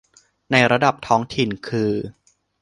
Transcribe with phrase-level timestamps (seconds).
[0.51, 1.91] ในระดับท้องถิ่นคือ